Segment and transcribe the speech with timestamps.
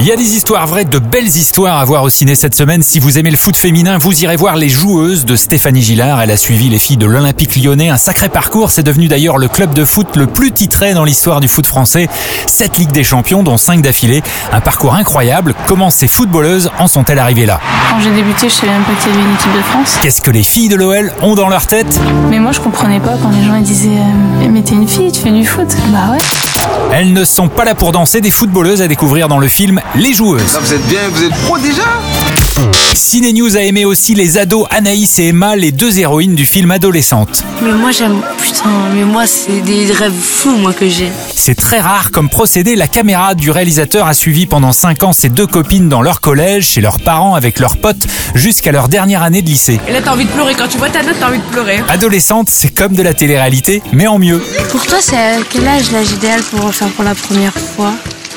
[0.00, 2.82] Il y a des histoires vraies, de belles histoires à voir au ciné cette semaine.
[2.82, 6.20] Si vous aimez le foot féminin, vous irez voir Les Joueuses de Stéphanie Gillard.
[6.20, 7.88] Elle a suivi les filles de l'Olympique lyonnais.
[7.90, 8.70] Un sacré parcours.
[8.70, 12.08] C'est devenu d'ailleurs le club de foot le plus titré dans l'histoire du foot français.
[12.46, 14.22] Sept Ligues des Champions, dont cinq d'affilée.
[14.52, 15.54] Un parcours incroyable.
[15.66, 19.12] Comment ces footballeuses en sont-elles arrivées là Quand j'ai débuté, je savais même pas qu'il
[19.12, 19.98] y avait une équipe de France.
[20.02, 23.16] Qu'est-ce que les filles de l'OL ont dans leur tête Mais moi, je comprenais pas
[23.22, 26.12] quand les gens ils disaient euh, Mais t'es une fille, tu fais du foot Bah
[26.12, 26.18] ouais.
[26.92, 30.12] Elles ne sont pas là pour danser, des footballeuses à découvrir dans le film Les
[30.12, 30.42] Joueuses.
[30.54, 31.82] Ah, vous êtes bien, vous êtes pro déjà
[32.94, 36.70] Ciné News a aimé aussi les ados Anaïs et Emma, les deux héroïnes du film
[36.70, 37.44] Adolescente.
[37.62, 38.20] Mais moi j'aime.
[38.40, 41.10] Putain, mais moi c'est des rêves fous moi que j'ai.
[41.34, 42.76] C'est très rare comme procédé.
[42.76, 46.68] La caméra du réalisateur a suivi pendant 5 ans ces deux copines dans leur collège,
[46.70, 49.80] chez leurs parents, avec leurs potes, jusqu'à leur dernière année de lycée.
[49.88, 50.54] Et là, t'as envie de pleurer.
[50.54, 51.82] Quand tu vois ta note, t'as envie de pleurer.
[51.88, 54.42] Adolescente, c'est comme de la télé-réalité, mais en mieux.
[54.70, 57.92] Pour toi, c'est à quel âge l'âge idéal pour faire pour la première fois?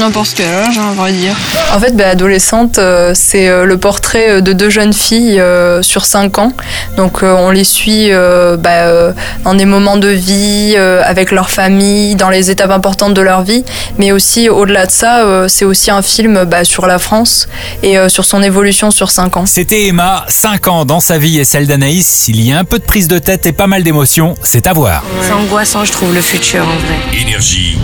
[0.00, 1.36] N'importe quel âge, hein, à vrai dire.
[1.74, 5.82] En fait, bah, adolescente, euh, c'est euh, le portrait euh, de deux jeunes filles euh,
[5.82, 6.52] sur cinq ans.
[6.96, 9.12] Donc, euh, on les suit euh, bah, euh,
[9.44, 13.42] dans des moments de vie, euh, avec leur famille, dans les étapes importantes de leur
[13.42, 13.62] vie.
[13.98, 17.46] Mais aussi, au-delà de ça, euh, c'est aussi un film bah, sur la France
[17.82, 19.44] et euh, sur son évolution sur cinq ans.
[19.44, 22.24] C'était Emma, 5 ans dans sa vie et celle d'Anaïs.
[22.28, 24.72] Il y a un peu de prise de tête et pas mal d'émotions, c'est à
[24.72, 25.04] voir.
[25.20, 27.20] C'est angoissant, je trouve, le futur en vrai.
[27.20, 27.76] Énergie.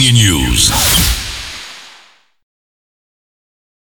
[0.00, 0.89] Signe News.